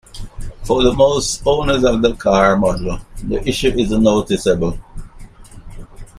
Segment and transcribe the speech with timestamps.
[0.63, 4.79] For most owners of the car model, the issue isn't noticeable.